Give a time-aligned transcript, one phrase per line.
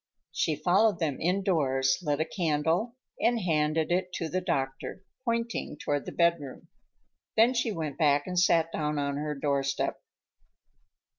[0.31, 6.07] She followed them indoors, lit a candle and handed it to the doctor, pointing toward
[6.07, 6.69] the bedroom.
[7.37, 10.01] Then she went back and sat down on her doorstep.